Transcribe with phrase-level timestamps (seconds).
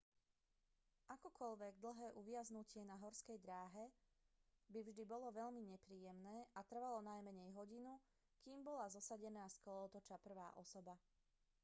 [1.15, 3.85] akokoľvek dlhé uviaznutie na horskej dráhe
[4.73, 7.93] by vždy bolo veľmi nepríjemné a trvalo najmenej hodinu
[8.43, 10.95] kým bola zosadená z kolotoča prvá osoba